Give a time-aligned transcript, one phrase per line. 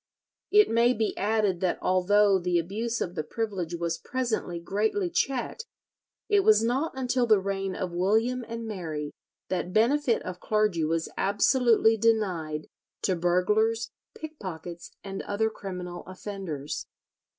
[0.49, 5.67] It may be added that although the abuse of the privilege was presently greatly checked,
[6.27, 9.11] it was not until the reign of William and Mary
[9.49, 12.65] that benefit of clergy was absolutely denied
[13.03, 16.87] to burglars, pickpockets, and other criminal offenders.